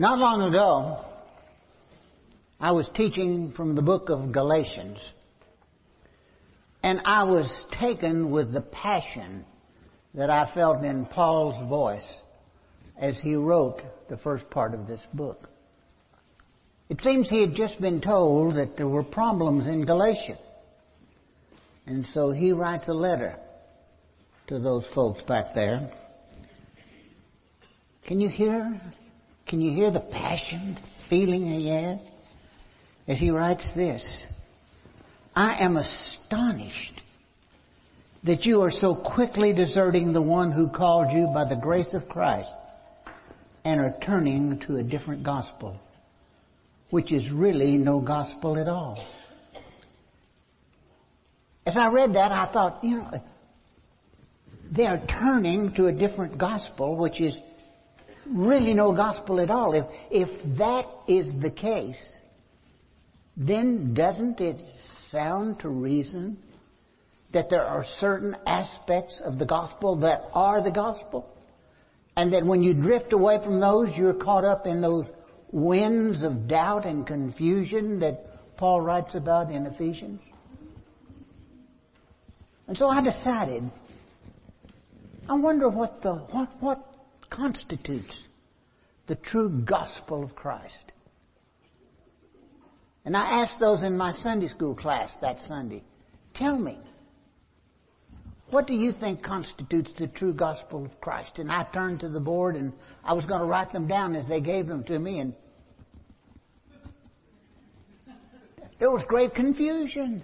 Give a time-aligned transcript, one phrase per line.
[0.00, 1.04] Not long ago,
[2.60, 5.00] I was teaching from the book of Galatians,
[6.84, 9.44] and I was taken with the passion
[10.14, 12.06] that I felt in Paul's voice
[12.96, 15.50] as he wrote the first part of this book.
[16.88, 20.38] It seems he had just been told that there were problems in Galatia.
[21.86, 23.34] And so he writes a letter
[24.46, 25.90] to those folks back there.
[28.06, 28.80] Can you hear
[29.48, 31.98] can you hear the passion, the feeling he has?
[33.08, 34.04] As he writes this,
[35.34, 37.00] I am astonished
[38.24, 42.08] that you are so quickly deserting the one who called you by the grace of
[42.08, 42.50] Christ
[43.64, 45.80] and are turning to a different gospel,
[46.90, 49.02] which is really no gospel at all.
[51.64, 53.10] As I read that, I thought, you know,
[54.70, 57.38] they are turning to a different gospel, which is
[58.30, 59.74] really no gospel at all.
[59.74, 62.02] If, if that is the case,
[63.36, 64.60] then doesn't it
[65.10, 66.38] sound to reason
[67.32, 71.34] that there are certain aspects of the gospel that are the gospel?
[72.16, 75.04] And that when you drift away from those, you're caught up in those
[75.52, 80.20] winds of doubt and confusion that Paul writes about in Ephesians?
[82.66, 83.62] And so I decided,
[85.28, 86.84] I wonder what the, what, what
[87.30, 88.14] constitutes
[89.08, 90.92] the true gospel of Christ.
[93.04, 95.82] And I asked those in my Sunday school class that Sunday,
[96.34, 96.78] tell me,
[98.50, 101.38] what do you think constitutes the true gospel of Christ?
[101.38, 104.26] And I turned to the board and I was going to write them down as
[104.26, 105.34] they gave them to me and
[108.78, 110.22] there was great confusion.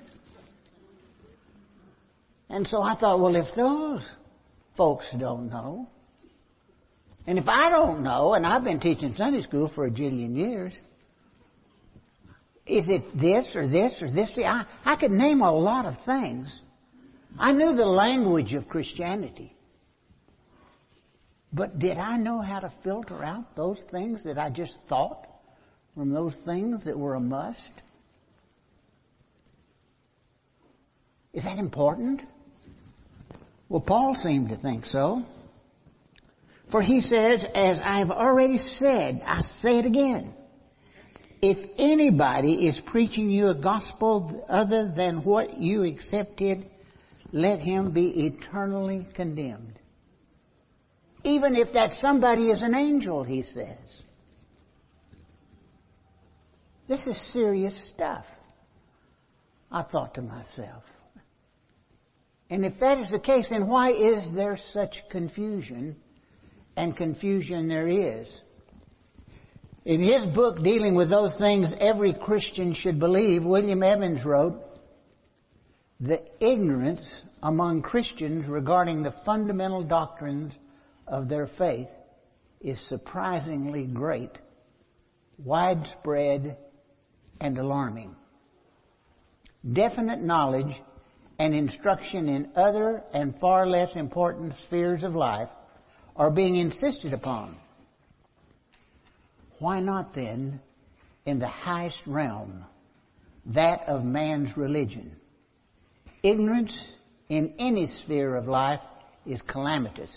[2.49, 4.05] And so I thought, well, if those
[4.77, 5.89] folks don't know,
[7.27, 10.79] and if I don't know, and I've been teaching Sunday school for a jillion years,
[12.67, 14.33] is it this or this or this?
[14.39, 16.61] I, I could name a lot of things.
[17.39, 19.55] I knew the language of Christianity.
[21.53, 25.27] But did I know how to filter out those things that I just thought
[25.95, 27.73] from those things that were a must?
[31.33, 32.23] Is that important?
[33.69, 35.23] Well, Paul seemed to think so.
[36.71, 40.35] For he says, as I've already said, I say it again.
[41.41, 46.65] If anybody is preaching you a gospel other than what you accepted,
[47.33, 49.79] let him be eternally condemned.
[51.23, 54.03] Even if that somebody is an angel, he says.
[56.89, 58.25] This is serious stuff.
[59.71, 60.85] I thought to myself.
[62.51, 65.97] And if that is the case, then why is there such confusion
[66.77, 68.41] and confusion there is.
[69.85, 74.61] In his book dealing with those things every Christian should believe, William Evans wrote,
[76.01, 80.55] the ignorance among Christians regarding the fundamental doctrines
[81.07, 81.89] of their faith
[82.61, 84.39] is surprisingly great,
[85.39, 86.57] widespread,
[87.41, 88.17] and alarming.
[89.71, 90.75] Definite knowledge
[91.39, 95.51] and instruction in other and far less important spheres of life
[96.17, 97.57] are being insisted upon.
[99.59, 100.61] Why not then
[101.27, 102.65] in the highest realm,
[103.47, 105.17] that of man's religion?
[106.23, 106.77] Ignorance
[107.29, 108.81] in any sphere of life
[109.27, 110.15] is calamitous.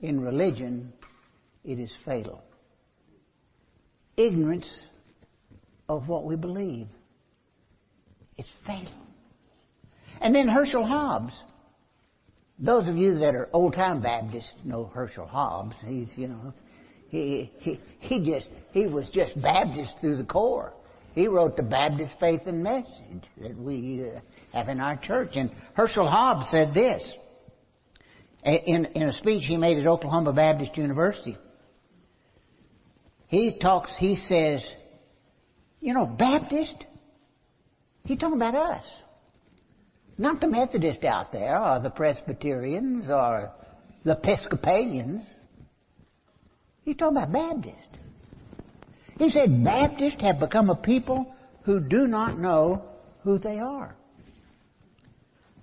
[0.00, 0.92] In religion,
[1.64, 2.42] it is fatal.
[4.16, 4.80] Ignorance
[5.88, 6.88] of what we believe
[8.36, 8.92] is fatal.
[10.20, 11.42] And then Herschel Hobbs
[12.58, 15.76] those of you that are old time Baptists know Herschel Hobbs.
[15.86, 16.52] He's, you know,
[17.08, 20.72] he, he, he just, he was just Baptist through the core.
[21.14, 24.20] He wrote the Baptist Faith and Message that we uh,
[24.56, 25.30] have in our church.
[25.34, 27.12] And Herschel Hobbs said this
[28.44, 31.36] in, in a speech he made at Oklahoma Baptist University.
[33.26, 34.64] He talks, he says,
[35.80, 36.86] you know, Baptist,
[38.04, 38.84] he's talking about us.
[40.20, 43.52] Not the Methodists out there, or the Presbyterians, or
[44.04, 45.24] the Episcopalians.
[46.82, 47.76] He's talking about Baptists.
[49.16, 51.32] He said Baptists have become a people
[51.62, 52.82] who do not know
[53.22, 53.94] who they are.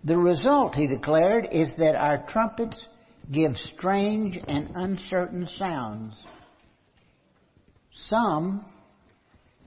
[0.06, 2.88] The result, he declared, is that our trumpets
[3.30, 6.22] give strange and uncertain sounds.
[7.92, 8.64] Some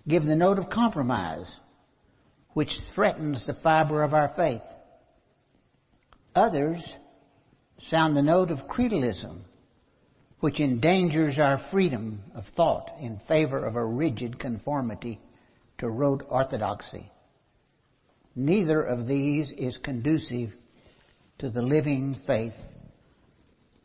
[0.06, 1.54] give the note of compromise,
[2.54, 4.62] which threatens the fiber of our faith.
[6.38, 6.94] Others
[7.88, 9.40] sound the note of creedalism,
[10.38, 15.20] which endangers our freedom of thought in favor of a rigid conformity
[15.78, 17.10] to rote orthodoxy.
[18.36, 20.52] Neither of these is conducive
[21.38, 22.54] to the living faith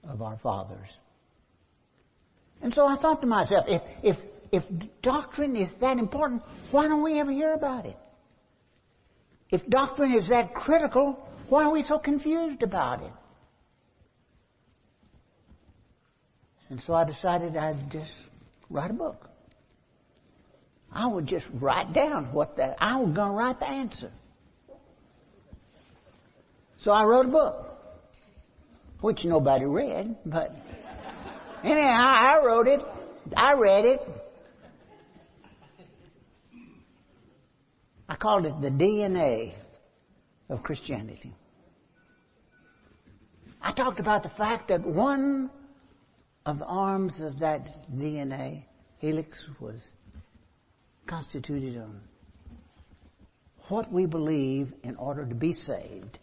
[0.03, 0.89] of our fathers.
[2.61, 4.17] And so I thought to myself, if, if,
[4.51, 4.63] if
[5.01, 7.97] doctrine is that important, why don't we ever hear about it?
[9.49, 11.17] If doctrine is that critical,
[11.53, 13.11] why are we so confused about it?
[16.69, 18.11] And so I decided I'd just
[18.71, 19.29] write a book.
[20.91, 24.11] I would just write down what the, I was going to write the answer.
[26.77, 27.77] So I wrote a book,
[29.01, 30.55] which nobody read, but
[31.63, 32.81] anyhow, I wrote it.
[33.37, 33.99] I read it.
[38.09, 39.53] I called it the DNA
[40.49, 41.31] of Christianity.
[43.65, 45.49] I talked about the fact that one
[46.45, 48.65] of the arms of that DNA
[48.97, 49.89] helix was
[51.05, 52.01] constituted on
[53.69, 56.19] what we believe in order to be saved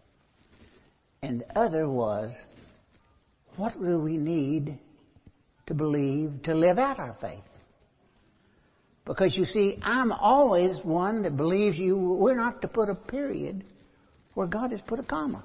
[1.23, 2.31] and the other was,
[3.57, 4.79] what do we need
[5.67, 7.41] to believe to live out our faith?
[9.07, 13.65] Because you see, I'm always one that believes you, we're not to put a period
[14.35, 15.43] where God has put a comma.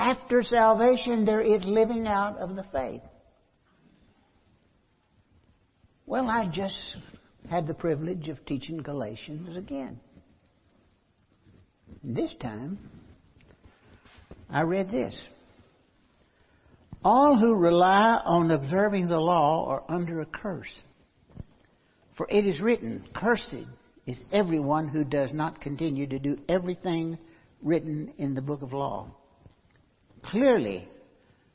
[0.00, 3.02] After salvation, there is living out of the faith.
[6.06, 6.96] Well, I just
[7.50, 10.00] had the privilege of teaching Galatians again.
[12.02, 12.78] This time,
[14.48, 15.22] I read this.
[17.04, 20.82] All who rely on observing the law are under a curse.
[22.16, 23.66] For it is written, Cursed
[24.06, 27.18] is everyone who does not continue to do everything
[27.60, 29.14] written in the book of law.
[30.22, 30.88] Clearly,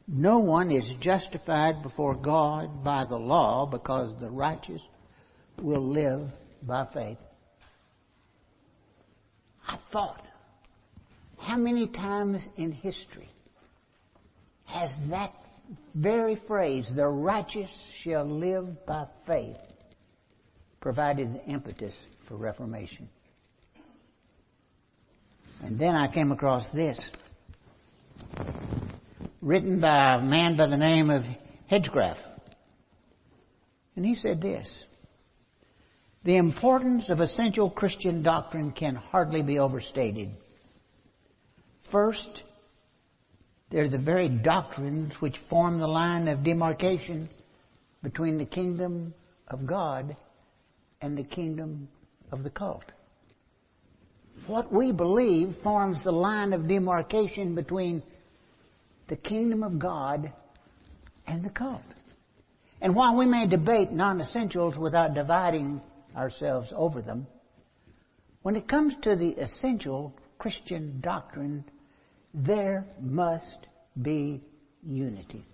[0.07, 4.81] no one is justified before God by the law because the righteous
[5.61, 6.29] will live
[6.61, 7.17] by faith.
[9.67, 10.21] I thought,
[11.37, 13.29] how many times in history
[14.65, 15.31] has that
[15.93, 17.69] very phrase, the righteous
[18.01, 19.57] shall live by faith,
[20.81, 21.95] provided the impetus
[22.27, 23.09] for Reformation?
[25.61, 26.99] And then I came across this,
[29.45, 31.23] written by a man by the name of
[31.71, 32.17] Hanegraaff.
[33.95, 34.85] And he said this
[36.23, 40.35] The importance of essential Christian doctrine can hardly be overstated.
[41.91, 42.41] First,
[43.69, 47.29] they're the very doctrines which form the line of demarcation
[48.01, 49.13] between the kingdom
[49.47, 50.17] of God
[51.01, 51.87] and the kingdom
[52.31, 52.85] of the cult.
[54.47, 58.01] What we believe forms the line of demarcation between
[59.07, 60.31] the kingdom of God
[61.27, 61.81] and the cult.
[62.81, 65.81] And while we may debate non essentials without dividing
[66.15, 67.27] ourselves over them,
[68.41, 71.65] when it comes to the essential Christian doctrine,
[72.33, 73.67] there must
[73.99, 74.43] be
[74.83, 75.45] unity.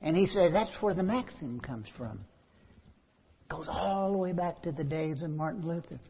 [0.00, 2.20] And he says that's where the maxim comes from.
[3.42, 6.00] It goes all the way back to the days of Martin Luther.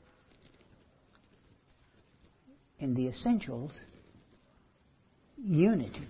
[2.78, 3.72] In the essentials,
[5.36, 6.08] unity.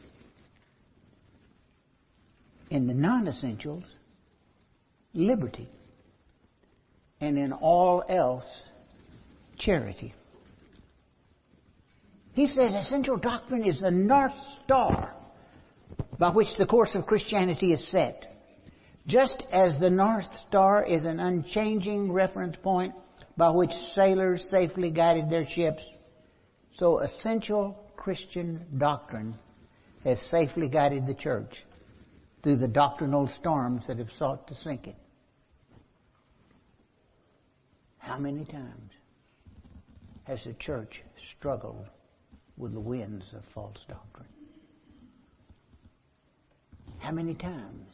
[2.71, 3.85] In the non essentials,
[5.15, 5.69] liberty.
[7.21, 8.47] And in all else,
[9.59, 10.13] charity.
[12.35, 15.15] He says essential doctrine is the North Star
[16.19, 18.27] by which the course of Christianity is set.
[19.07, 22.95] Just as the North Star is an unchanging reference point
[23.37, 25.83] by which sailors safely guided their ships,
[26.75, 29.35] so essential Christian doctrine
[30.05, 31.65] has safely guided the church
[32.41, 34.95] through the doctrinal storms that have sought to sink it.
[37.99, 38.93] How many times
[40.23, 41.03] has the church
[41.37, 41.89] struggled
[42.57, 44.29] with the winds of false doctrine.
[47.01, 47.93] How many times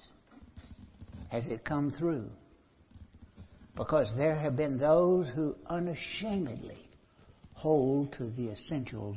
[1.31, 2.29] has it come through?
[3.75, 6.87] Because there have been those who unashamedly
[7.55, 9.17] hold to the essentials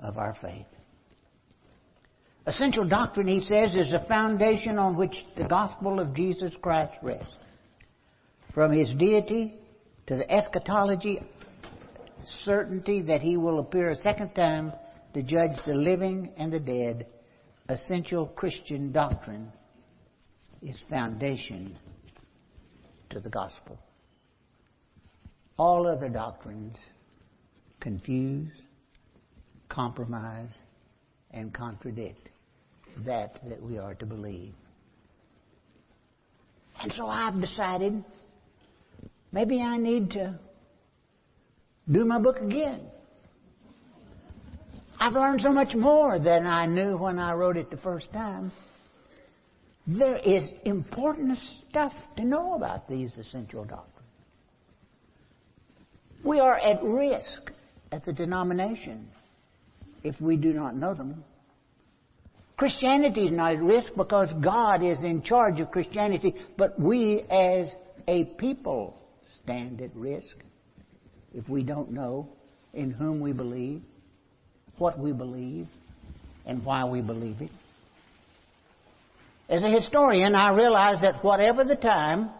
[0.00, 0.66] of our faith.
[2.46, 7.36] Essential doctrine, he says, is the foundation on which the gospel of Jesus Christ rests.
[8.54, 9.54] From his deity
[10.06, 11.20] to the eschatology
[12.24, 14.72] certainty that he will appear a second time
[15.14, 17.06] to judge the living and the dead,
[17.68, 19.52] essential Christian doctrine
[20.62, 21.76] is foundation
[23.10, 23.78] to the gospel.
[25.56, 26.76] All other doctrines
[27.80, 28.52] confuse,
[29.68, 30.50] compromise,
[31.30, 32.28] and contradict.
[33.04, 34.52] that that we are to believe.
[36.82, 38.04] And so I've decided
[39.30, 40.38] maybe I need to
[41.90, 42.80] do my book again.
[45.00, 48.50] I've learned so much more than I knew when I wrote it the first time.
[49.86, 53.94] There is important stuff to know about these essential doctrines.
[56.24, 57.52] We are at risk
[57.92, 59.08] as a denomination
[60.08, 61.22] if we do not know them.
[62.56, 67.68] Christianity is not at risk because God is in charge of Christianity, but we as
[68.08, 68.98] a people
[69.44, 70.34] stand at risk
[71.34, 72.30] if we don't know
[72.72, 73.82] in whom we believe,
[74.78, 75.68] what we believe,
[76.46, 77.50] and why we believe it.
[79.48, 82.30] As a historian, I realize that whatever the time,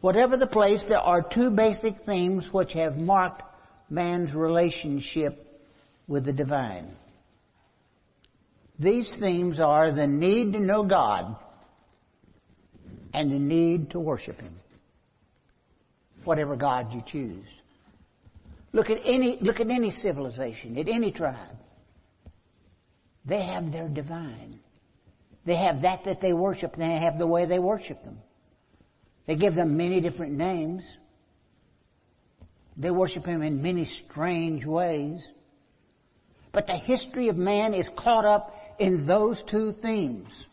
[0.00, 3.42] whatever the place, there are two basic themes which have marked
[3.90, 5.47] man's relationship
[6.08, 6.90] with the divine.
[8.78, 11.36] These themes are the need to know God
[13.12, 14.54] and the need to worship Him.
[16.24, 17.46] Whatever God you choose.
[18.72, 21.56] Look at any, look at any civilization, at any tribe.
[23.24, 24.60] They have their divine.
[25.44, 26.74] They have that that they worship.
[26.74, 28.18] and They have the way they worship them.
[29.26, 30.84] They give them many different names.
[32.76, 35.26] They worship Him in many strange ways.
[36.58, 40.46] But the history of man is caught up in those two themes.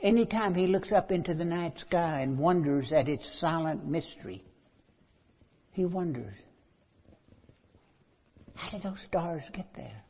[0.00, 4.42] Anytime he looks up into the night sky and wonders at its silent mystery,
[5.72, 6.34] he wonders,
[8.54, 10.02] how did those stars get there?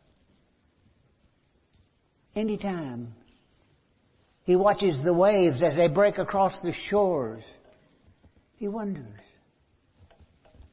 [2.37, 3.12] Anytime
[4.44, 7.42] he watches the waves as they break across the shores,
[8.54, 9.20] he wonders,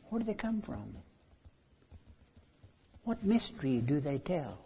[0.09, 0.97] where do they come from?
[3.05, 4.57] What mystery do they tell?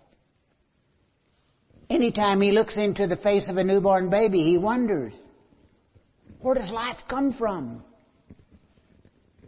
[1.90, 5.14] Anytime he looks into the face of a newborn baby, he wonders,
[6.40, 7.84] where does life come from?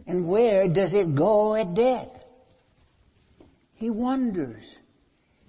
[0.06, 2.10] And where does it go at death?
[3.74, 4.62] He wonders.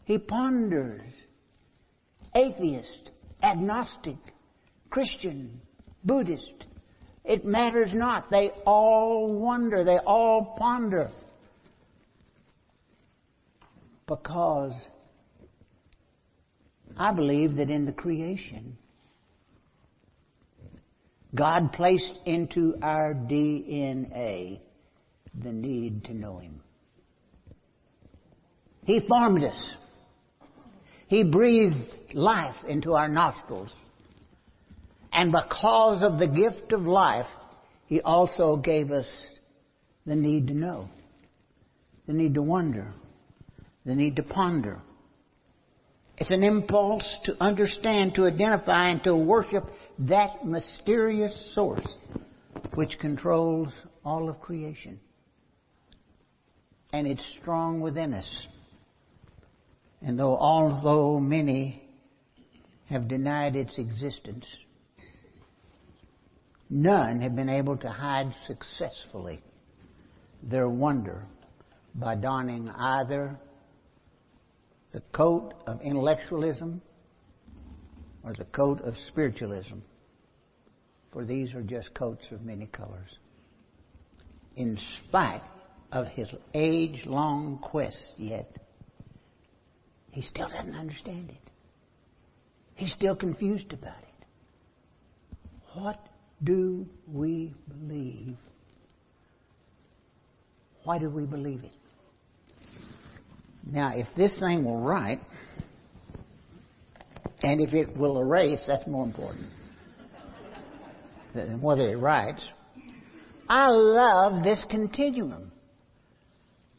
[0.05, 1.11] He ponders.
[2.33, 4.17] Atheist, agnostic,
[4.89, 5.59] Christian,
[6.05, 6.65] Buddhist.
[7.25, 8.31] It matters not.
[8.31, 9.83] They all wonder.
[9.83, 11.11] They all ponder
[14.07, 14.73] because
[16.97, 18.77] I believe that in the creation,
[21.33, 24.59] God placed into our DNA
[25.33, 26.61] the need to know Him.
[28.83, 29.75] He formed us.
[31.07, 33.73] He breathed life into our nostrils.
[35.11, 37.27] And because of the gift of life,
[37.87, 39.07] He also gave us
[40.05, 40.89] the need to know,
[42.07, 42.93] the need to wonder,
[43.85, 44.81] the need to ponder.
[46.17, 49.65] It's an impulse to understand, to identify, and to worship
[49.99, 51.85] that mysterious source
[52.75, 53.69] which controls
[54.05, 54.99] all of creation.
[56.91, 58.47] And it's strong within us.
[60.01, 61.81] And though although many
[62.89, 64.45] have denied its existence,
[66.69, 69.41] none have been able to hide successfully
[70.43, 71.25] their wonder
[71.95, 73.39] by donning either
[74.93, 76.81] the coat of intellectualism
[78.23, 79.79] or the coat of spiritualism,
[81.11, 83.17] for these are just coats of many colors.
[84.55, 85.41] In spite
[85.91, 88.49] of his age long quest yet,
[90.11, 91.49] he still doesn't understand it.
[92.75, 95.37] He's still confused about it.
[95.73, 95.99] What
[96.43, 98.37] do we believe?
[100.83, 101.71] Why do we believe it?
[103.65, 105.19] Now, if this thing will write,
[107.41, 109.47] and if it will erase, that's more important
[111.33, 112.47] than whether it writes.
[113.47, 115.51] I love this continuum.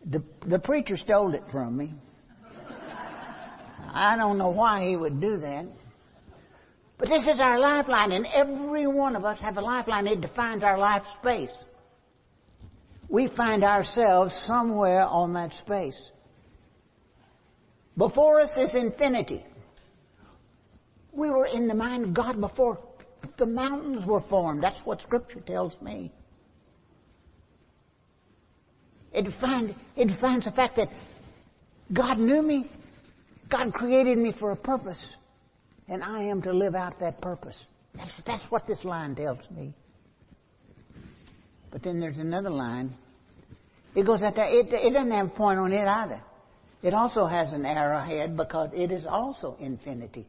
[0.07, 1.95] The, the preacher stole it from me.
[3.93, 5.67] I don't know why he would do that.
[6.99, 10.07] But this is our lifeline, and every one of us have a lifeline.
[10.07, 11.53] It defines our life space.
[13.09, 16.01] We find ourselves somewhere on that space.
[17.97, 19.45] Before us is infinity.
[21.13, 22.79] We were in the mind of God before
[23.39, 24.63] the mountains were formed.
[24.63, 26.13] That's what Scripture tells me.
[29.13, 30.89] It defines, it defines the fact that
[31.93, 32.69] God knew me,
[33.49, 35.05] God created me for a purpose,
[35.89, 37.57] and I am to live out that purpose.
[37.95, 39.73] That's, that's what this line tells me.
[41.71, 42.93] But then there's another line.
[43.95, 44.47] It goes out there.
[44.47, 46.21] It, it doesn't have a point on it either.
[46.85, 50.29] It also has an arrowhead because it is also infinity.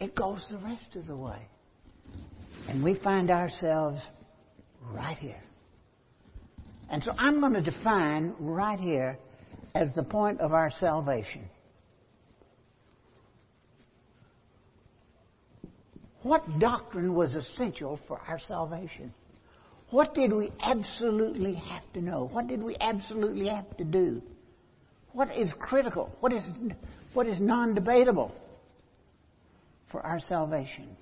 [0.00, 1.46] It goes the rest of the way.
[2.68, 4.02] And we find ourselves
[4.90, 5.40] right here.
[6.90, 9.16] And so I'm going to define right here
[9.76, 11.48] as the point of our salvation.
[16.22, 19.14] What doctrine was essential for our salvation?
[19.90, 22.28] What did we absolutely have to know?
[22.32, 24.20] What did we absolutely have to do?
[25.12, 26.10] What is critical?
[26.20, 26.42] What is,
[27.14, 28.34] what is non debatable
[29.90, 30.96] for our salvation?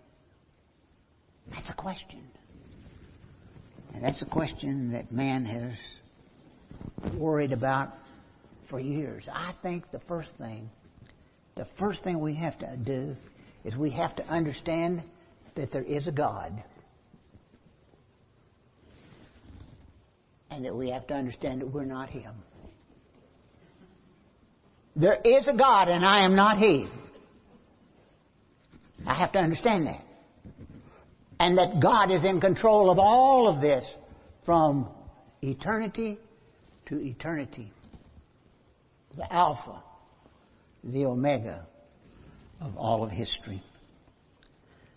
[1.50, 2.23] That's a question.
[3.95, 7.93] And that's a question that man has worried about
[8.69, 9.25] for years.
[9.33, 10.71] I think the first thing,
[11.57, 13.17] the first thing we have to do
[13.64, 15.02] is we have to understand
[15.57, 16.62] that there is a God.
[20.50, 22.35] and that we have to understand that we're not Him.
[24.97, 26.88] There is a God and I am not He.
[29.06, 30.04] I have to understand that.
[31.38, 33.85] And that God is in control of all of this
[34.44, 34.88] from
[35.40, 36.18] eternity
[36.87, 37.73] to eternity.
[39.16, 39.82] The Alpha,
[40.85, 41.66] the Omega
[42.61, 43.62] of all of history.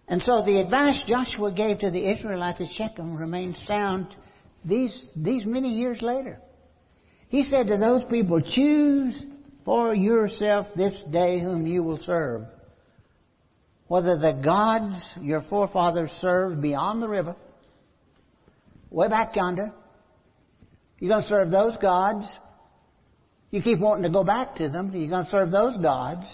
[0.07, 4.13] And so the advice Joshua gave to the Israelites at Shechem remains sound
[4.65, 6.39] these, these many years later.
[7.29, 9.23] He said to those people, choose
[9.65, 12.43] for yourself this day whom you will serve.
[13.87, 17.35] Whether the gods your forefathers served beyond the river,
[18.89, 19.71] way back yonder,
[20.99, 22.27] you're going to serve those gods.
[23.51, 24.91] You keep wanting to go back to them.
[24.95, 26.25] You're going to serve those gods.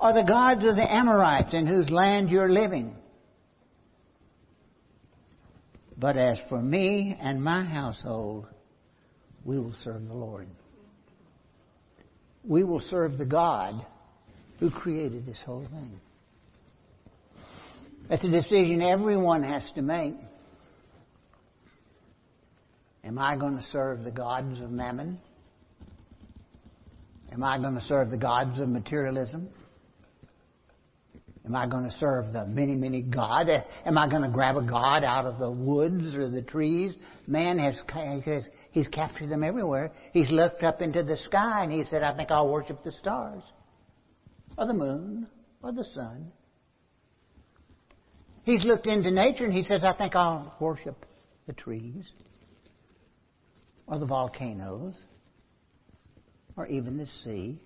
[0.00, 2.94] Or the gods of the Amorites in whose land you're living.
[5.96, 8.46] But as for me and my household,
[9.44, 10.46] we will serve the Lord.
[12.48, 13.74] We will serve the God
[14.58, 16.00] who created this whole thing.
[18.08, 20.14] That's a decision everyone has to make.
[23.04, 25.20] Am I going to serve the gods of mammon?
[27.30, 29.50] Am I going to serve the gods of materialism?
[31.48, 33.48] Am I going to serve the many, many God?
[33.86, 36.94] Am I going to grab a God out of the woods or the trees?
[37.26, 37.80] Man has,
[38.70, 39.90] he's captured them everywhere.
[40.12, 43.42] He's looked up into the sky and he said, I think I'll worship the stars
[44.58, 45.26] or the moon
[45.62, 46.32] or the sun.
[48.42, 51.06] He's looked into nature and he says, I think I'll worship
[51.46, 52.04] the trees
[53.86, 54.94] or the volcanoes
[56.56, 57.58] or even the sea.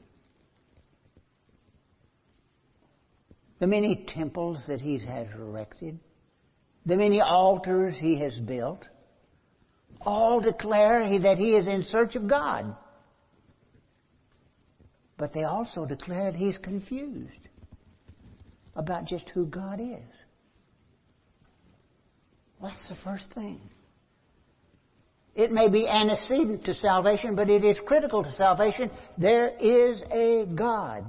[3.62, 5.96] The many temples that he has erected,
[6.84, 8.84] the many altars he has built,
[10.00, 12.74] all declare that he is in search of God.
[15.16, 17.30] But they also declare that he's confused
[18.74, 20.12] about just who God is.
[22.58, 23.60] What's the first thing?
[25.36, 28.90] It may be antecedent to salvation, but it is critical to salvation.
[29.16, 31.04] There is a God.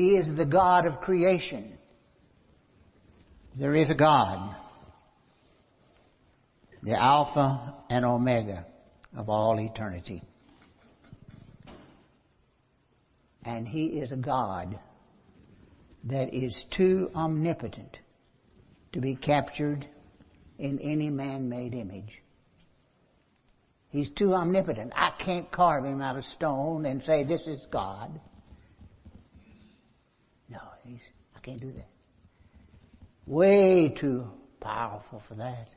[0.00, 1.76] He is the God of creation.
[3.54, 4.56] There is a God,
[6.82, 8.64] the Alpha and Omega
[9.14, 10.22] of all eternity.
[13.44, 14.80] And He is a God
[16.04, 17.98] that is too omnipotent
[18.94, 19.86] to be captured
[20.58, 22.22] in any man made image.
[23.90, 24.94] He's too omnipotent.
[24.96, 28.18] I can't carve him out of stone and say, This is God.
[30.50, 30.58] No,
[31.36, 31.88] I can't do that.
[33.26, 34.26] Way too
[34.60, 35.68] powerful for that.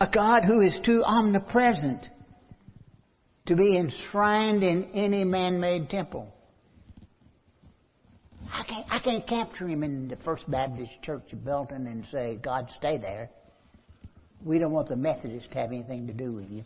[0.00, 2.08] A God who is too omnipresent
[3.46, 6.32] to be enshrined in any man-made temple.
[8.50, 12.38] I can't, I can't capture him in the First Baptist Church of Belton and say,
[12.42, 13.30] God, stay there.
[14.44, 16.64] We don't want the Methodists to have anything to do with you.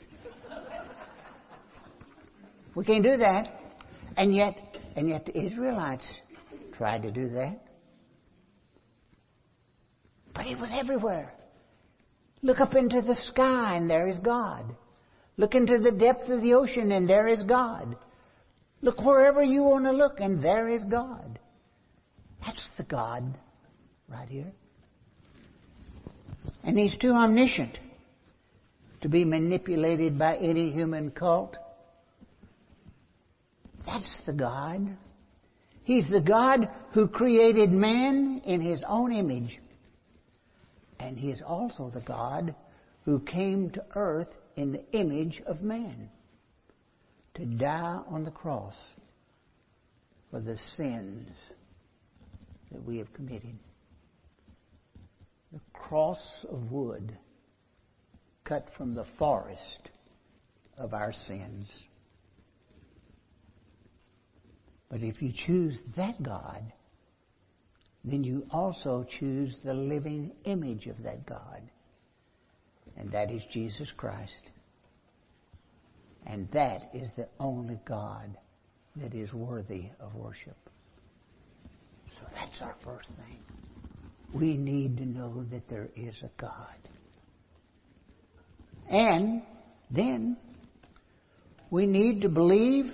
[2.74, 3.48] we can't do that.
[4.16, 4.56] And yet,
[4.96, 6.08] and yet the Israelites
[6.78, 7.60] tried to do that.
[10.32, 11.34] But He was everywhere.
[12.40, 14.64] Look up into the sky and there is God.
[15.36, 17.96] Look into the depth of the ocean and there is God.
[18.80, 21.40] Look wherever you want to look and there is God.
[22.46, 23.36] That's the God
[24.08, 24.52] right here.
[26.62, 27.78] And He's too omniscient
[29.00, 31.56] to be manipulated by any human cult.
[33.84, 34.96] That's the God.
[35.88, 39.58] He's the God who created man in his own image.
[41.00, 42.54] And he is also the God
[43.06, 46.10] who came to earth in the image of man
[47.36, 48.74] to die on the cross
[50.30, 51.30] for the sins
[52.70, 53.58] that we have committed.
[55.54, 57.16] The cross of wood
[58.44, 59.88] cut from the forest
[60.76, 61.66] of our sins.
[64.90, 66.72] But if you choose that God,
[68.04, 71.62] then you also choose the living image of that God.
[72.96, 74.50] And that is Jesus Christ.
[76.26, 78.36] And that is the only God
[78.96, 80.56] that is worthy of worship.
[82.18, 83.38] So that's our first thing.
[84.32, 86.76] We need to know that there is a God.
[88.90, 89.42] And
[89.90, 90.36] then
[91.70, 92.92] we need to believe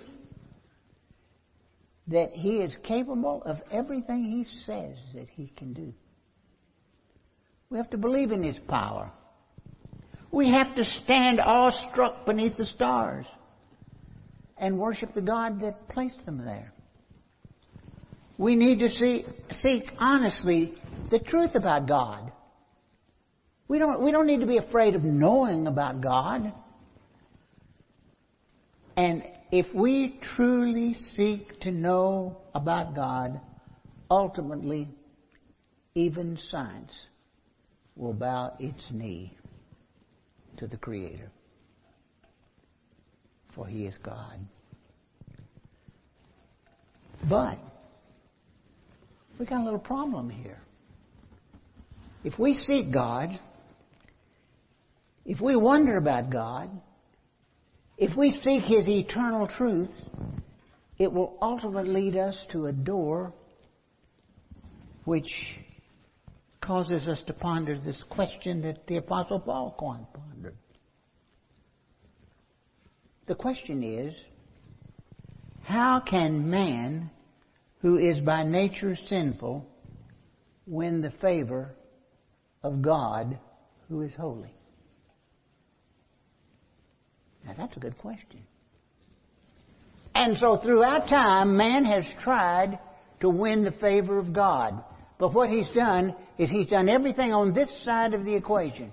[2.09, 5.93] that He is capable of everything He says that He can do.
[7.71, 9.11] We have to believe in His power.
[10.31, 13.27] We have to stand awestruck beneath the stars
[14.57, 16.73] and worship the God that placed them there.
[18.37, 20.75] We need to see, seek honestly
[21.11, 22.33] the truth about God.
[23.69, 26.53] We don't, we don't need to be afraid of knowing about God.
[28.97, 29.23] And
[29.57, 33.41] if we truly seek to know about God,
[34.11, 34.89] ultimately,
[35.95, 36.93] even science
[37.95, 39.33] will bow its knee
[40.57, 41.29] to the Creator.
[43.55, 44.41] For He is God.
[47.29, 47.57] But,
[49.39, 50.59] we got a little problem here.
[52.25, 53.39] If we seek God,
[55.25, 56.71] if we wonder about God,
[57.97, 59.91] if we seek His eternal truth,
[60.99, 63.33] it will ultimately lead us to a door
[65.05, 65.57] which
[66.61, 70.57] causes us to ponder this question that the Apostle Paul pondered.
[73.27, 74.15] The question is,
[75.63, 77.11] how can man,
[77.81, 79.67] who is by nature sinful,
[80.67, 81.75] win the favor
[82.63, 83.39] of God
[83.89, 84.55] who is holy?
[87.47, 88.41] Now that's a good question.
[90.15, 92.79] And so throughout time, man has tried
[93.21, 94.83] to win the favor of God.
[95.19, 98.93] But what he's done is he's done everything on this side of the equation.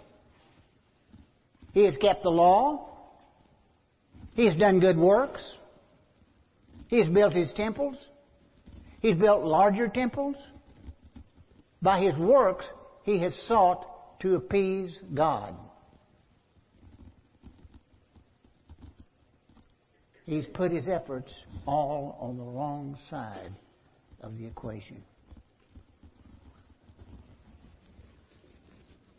[1.73, 2.89] He has kept the law.
[4.33, 5.45] He has done good works.
[6.87, 7.97] He has built his temples.
[8.99, 10.35] He's built larger temples.
[11.81, 12.65] By his works,
[13.03, 15.55] he has sought to appease God.
[20.31, 21.33] He's put his efforts
[21.67, 23.51] all on the wrong side
[24.21, 25.03] of the equation.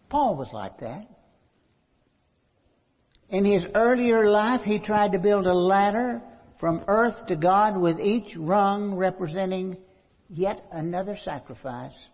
[0.08, 1.06] Paul was like that.
[3.28, 6.22] In his earlier life, he tried to build a ladder
[6.58, 9.76] from earth to God with each rung representing
[10.30, 12.06] yet another sacrifice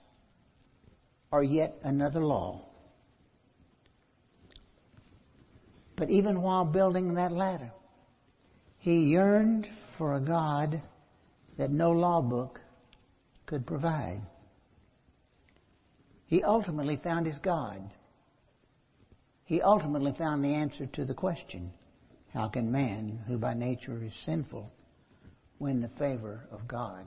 [1.30, 2.64] or yet another law.
[5.94, 7.70] But even while building that ladder,
[8.78, 10.80] he yearned for a God
[11.56, 12.60] that no law book
[13.46, 14.20] could provide.
[16.26, 17.90] He ultimately found his God.
[19.44, 21.72] He ultimately found the answer to the question,
[22.32, 24.70] how can man, who by nature is sinful,
[25.58, 27.06] win the favor of God,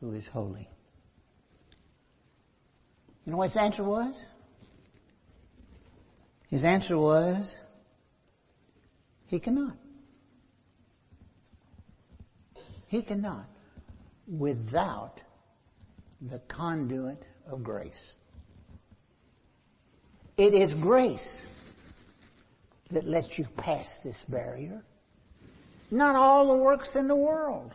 [0.00, 0.68] who is holy?
[3.24, 4.14] You know what his answer was?
[6.48, 7.52] His answer was,
[9.26, 9.76] he cannot.
[12.94, 13.46] He cannot
[14.28, 15.20] without
[16.30, 18.12] the conduit of grace.
[20.36, 21.40] It is grace
[22.92, 24.80] that lets you pass this barrier.
[25.90, 27.74] Not all the works in the world.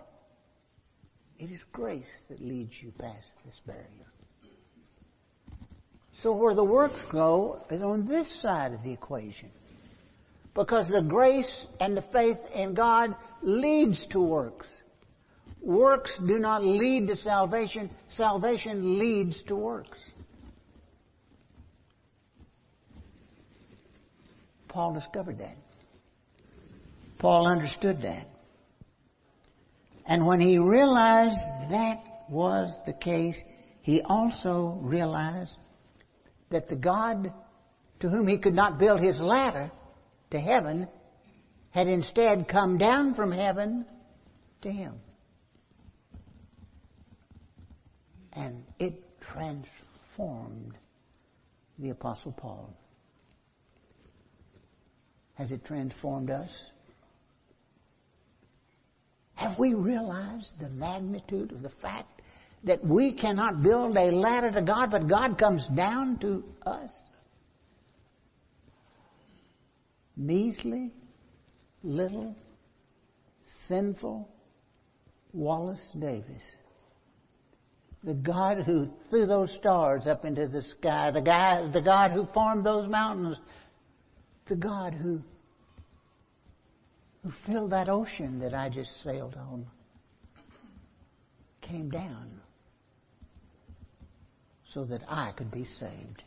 [1.38, 4.08] It is grace that leads you past this barrier.
[6.24, 9.52] So where the works go is on this side of the equation.
[10.54, 14.68] Because the grace and the faith in God leads to works.
[15.62, 17.90] Works do not lead to salvation.
[18.16, 19.98] Salvation leads to works.
[24.70, 25.58] Paul discovered that.
[27.18, 28.28] Paul understood that.
[30.06, 33.40] And when he realized that was the case,
[33.82, 35.56] he also realized
[36.50, 37.34] that the God
[38.00, 39.72] to whom he could not build his ladder
[40.32, 40.88] to heaven
[41.72, 43.86] had instead come down from heaven
[44.62, 44.96] to him.
[48.40, 50.74] And it transformed
[51.78, 52.74] the Apostle Paul.
[55.34, 56.50] Has it transformed us?
[59.36, 62.22] Have we realized the magnitude of the fact
[62.64, 66.92] that we cannot build a ladder to God, but God comes down to us?
[70.16, 70.94] Measly,
[71.84, 72.36] little,
[73.68, 74.30] sinful
[75.34, 76.44] Wallace Davis.
[78.04, 82.26] The God who threw those stars up into the sky, the guy, the God who
[82.34, 83.38] formed those mountains,
[84.48, 85.22] the God who
[87.24, 89.66] who filled that ocean that I just sailed on
[91.62, 92.40] came down
[94.70, 96.24] so that I could be saved.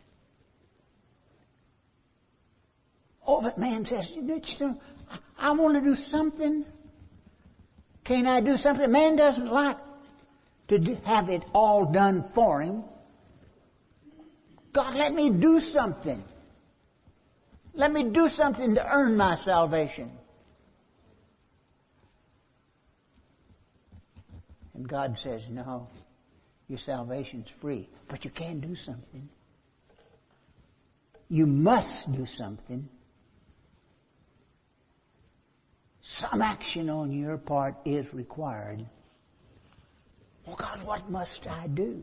[3.26, 4.40] Oh, but man says, you know,
[5.38, 6.64] I want to do something.
[8.04, 8.90] Can I do something?
[8.90, 9.78] Man doesn't like
[10.68, 12.84] to have it all done for him.
[14.72, 16.22] God, let me do something.
[17.74, 20.12] Let me do something to earn my salvation.
[24.74, 25.88] And God says, no,
[26.68, 29.28] your salvation's free, but you can do something.
[31.28, 32.88] You must do something.
[36.20, 38.84] Some action on your part is required.
[40.46, 42.02] Well, God, what must I do?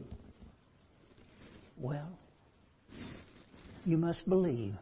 [1.77, 2.09] Well,
[3.85, 4.75] you must believe.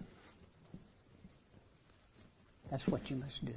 [2.70, 3.54] That's what you must do.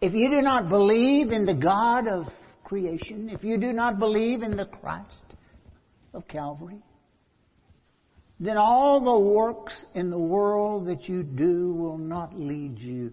[0.00, 2.26] If you do not believe in the God of
[2.64, 5.34] creation, if you do not believe in the Christ
[6.12, 6.82] of Calvary,
[8.38, 13.12] then all the works in the world that you do will not lead you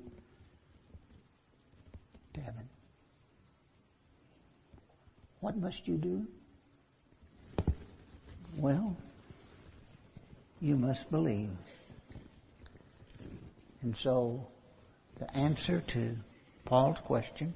[2.34, 2.70] to heaven.
[5.46, 6.26] What must you do?
[8.58, 8.98] Well,
[10.60, 11.52] you must believe.
[13.84, 14.48] And so,
[15.20, 16.16] the answer to
[16.66, 17.54] Paul's question,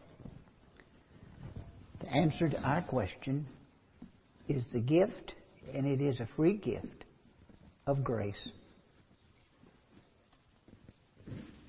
[2.02, 3.48] the answer to our question,
[4.48, 5.34] is the gift,
[5.74, 7.06] and it is a free gift,
[7.88, 8.52] of grace.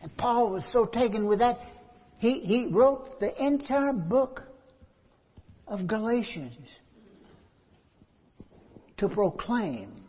[0.02, 1.60] And Paul was so taken with that,
[2.18, 4.49] he, he wrote the entire book
[5.70, 6.66] of Galatians
[8.96, 10.02] to proclaim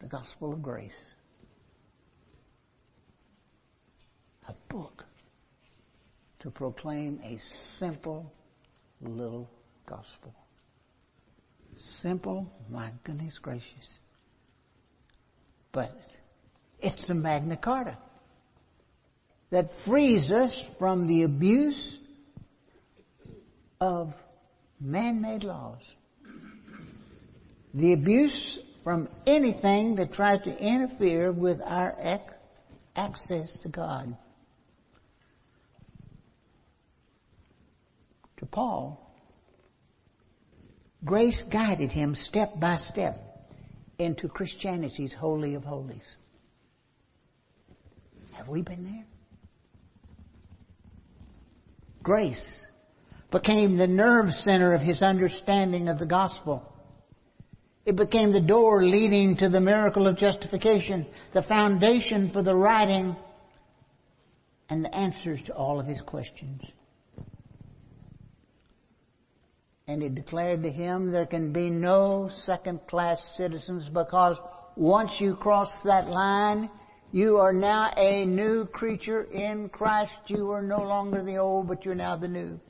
[0.00, 0.92] the gospel of grace.
[4.48, 5.04] A book
[6.40, 7.38] to proclaim a
[7.78, 8.30] simple
[9.00, 9.48] little
[9.86, 10.34] gospel.
[12.02, 13.98] Simple, my goodness gracious.
[15.70, 15.92] But
[16.80, 17.96] it's the Magna Carta
[19.50, 21.98] that frees us from the abuse
[23.80, 24.12] of
[24.84, 25.80] man made laws.
[27.72, 32.36] The abuse from anything that tries to interfere with our ac-
[32.94, 34.16] access to God.
[38.36, 39.00] To Paul,
[41.04, 43.16] grace guided him step by step
[43.98, 46.06] into Christianity's Holy of Holies.
[48.32, 49.04] Have we been there?
[52.02, 52.44] Grace
[53.34, 56.62] became the nerve center of his understanding of the gospel.
[57.84, 63.16] It became the door leading to the miracle of justification, the foundation for the writing,
[64.70, 66.62] and the answers to all of his questions.
[69.88, 74.38] And it declared to him there can be no second class citizens because
[74.76, 76.70] once you cross that line,
[77.10, 80.16] you are now a new creature in Christ.
[80.28, 82.60] You are no longer the old, but you're now the new.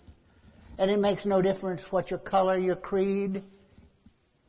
[0.79, 3.43] And it makes no difference what your color, your creed,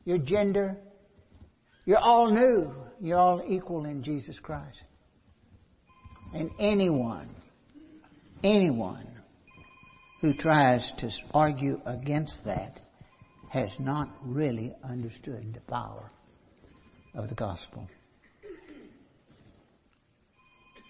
[0.06, 0.78] your gender.
[1.86, 2.74] You're all new.
[3.00, 4.84] You're all equal in Jesus Christ.
[6.34, 7.30] And anyone,
[8.44, 9.08] anyone
[10.22, 12.80] who tries to argue against that
[13.50, 16.12] has not really understood the power
[17.14, 17.88] of the gospel.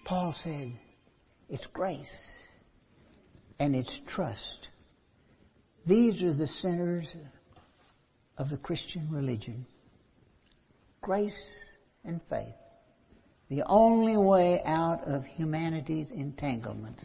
[0.04, 0.72] Paul said,
[1.48, 2.16] it's grace
[3.58, 4.68] and it's trust.
[5.86, 7.06] These are the centers
[8.36, 9.64] of the Christian religion.
[11.00, 11.38] Grace
[12.04, 12.54] and faith.
[13.48, 17.04] The only way out of humanity's entanglements.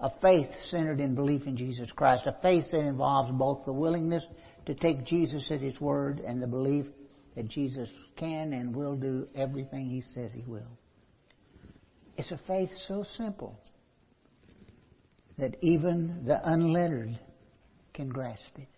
[0.00, 2.26] A faith centered in belief in Jesus Christ.
[2.26, 4.24] A faith that involves both the willingness
[4.64, 6.86] to take Jesus at His word and the belief
[7.36, 10.78] that Jesus can and will do everything He says He will.
[12.16, 13.60] It's a faith so simple
[15.36, 17.18] that even the unlettered
[17.94, 18.68] can grasp it.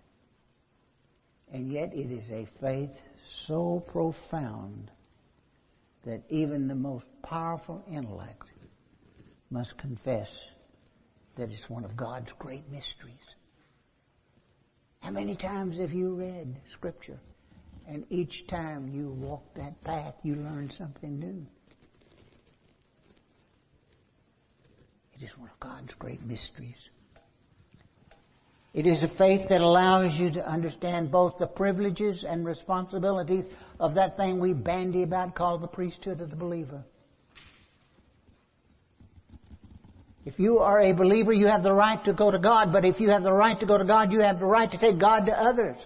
[1.52, 2.96] And yet it is a faith
[3.46, 4.90] so profound
[6.04, 8.44] that even the most powerful intellect
[9.50, 10.28] must confess
[11.36, 13.14] that it's one of God's great mysteries.
[15.00, 17.18] How many times have you read Scripture?
[17.88, 21.46] And each time you walk that path, you learn something new.
[25.14, 26.76] It is one of God's great mysteries.
[28.76, 33.46] It is a faith that allows you to understand both the privileges and responsibilities
[33.80, 36.84] of that thing we bandy about called the priesthood of the believer.
[40.26, 43.00] If you are a believer, you have the right to go to God, but if
[43.00, 45.24] you have the right to go to God, you have the right to take God
[45.24, 45.78] to others.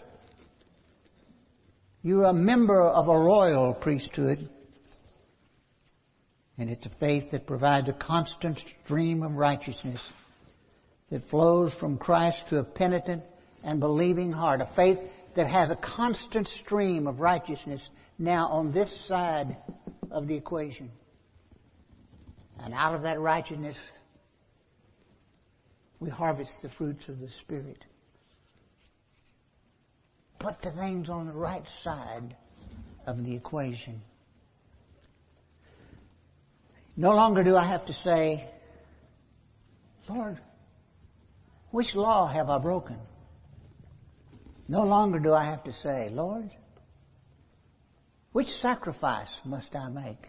[2.03, 4.48] You're a member of a royal priesthood.
[6.59, 10.00] And it's a faith that provides a constant stream of righteousness
[11.11, 13.23] that flows from Christ to a penitent
[13.62, 14.61] and believing heart.
[14.61, 14.99] A faith
[15.35, 17.87] that has a constant stream of righteousness
[18.18, 19.57] now on this side
[20.11, 20.90] of the equation.
[22.59, 23.77] And out of that righteousness
[25.99, 27.85] we harvest the fruits of the Spirit.
[30.38, 32.35] Put the things on the right side
[33.07, 34.01] of the equation.
[36.96, 38.51] No longer do I have to say,
[40.09, 40.40] Lord,
[41.70, 42.98] which law have I broken?
[44.68, 46.50] No longer do I have to say, Lord,
[48.33, 50.28] which sacrifice must I make?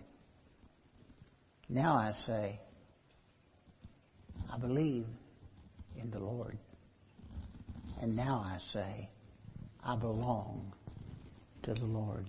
[1.70, 2.60] Now I say,
[4.52, 5.06] I believe
[5.96, 6.58] in the Lord.
[8.02, 9.10] And now I say,
[9.84, 10.74] I belong
[11.64, 12.26] to the Lord.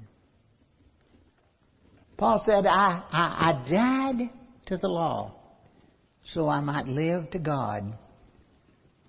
[2.19, 4.31] Paul said, I, I, I died
[4.67, 5.35] to the law
[6.25, 7.97] so I might live to God.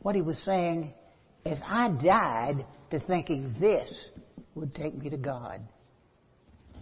[0.04, 0.94] What he was saying
[1.46, 3.90] is, I died to thinking this
[4.54, 5.62] would take me to God.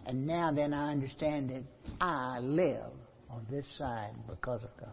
[0.05, 1.63] And now then I understand that
[2.01, 2.91] I live
[3.29, 4.89] on this side because of God.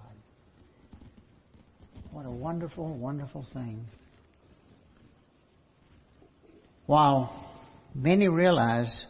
[2.12, 3.86] What a wonderful, wonderful thing.
[6.84, 7.32] While
[7.94, 9.06] many realize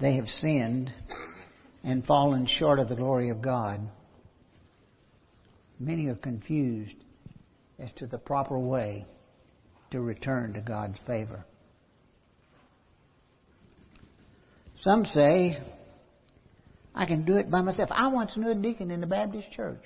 [0.00, 0.92] they have sinned
[1.84, 3.88] and fallen short of the glory of God,
[5.78, 6.94] many are confused
[7.78, 9.04] as to the proper way
[9.90, 11.44] to return to God's favor.
[14.80, 15.58] Some say,
[16.94, 17.90] I can do it by myself.
[17.92, 19.82] I once knew a deacon in the Baptist church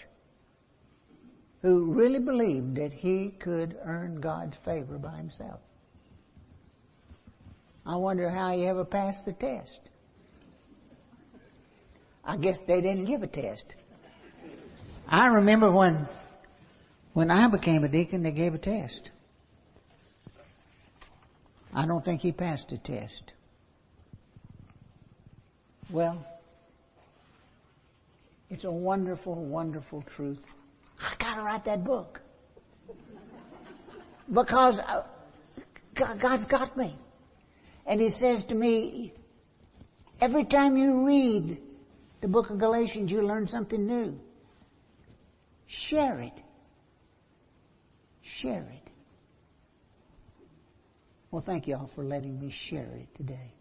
[1.62, 5.60] who really believed that he could earn God's favor by himself.
[7.84, 9.80] I wonder how he ever passed the test.
[12.24, 13.74] I guess they didn't give a test.
[15.08, 16.06] I remember when
[17.12, 19.10] when I became a deacon, they gave a test.
[21.72, 23.32] I don't think he passed the test.
[25.92, 26.24] Well,
[28.48, 30.42] it's a wonderful, wonderful truth.
[31.00, 32.20] I got to write that book.
[34.28, 35.02] Because uh,
[35.94, 36.96] God's got me.
[37.86, 39.14] And He says to me,
[40.20, 41.58] every time you read
[42.20, 44.18] the book of Galatians, you learn something new.
[45.66, 46.40] Share it.
[48.40, 48.90] Share it.
[51.30, 53.54] Well, thank you all for letting me share it today.